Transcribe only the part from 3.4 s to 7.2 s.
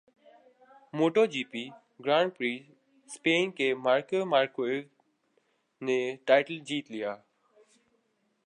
کے مارک مارکوئز نےٹائٹل جیت لیا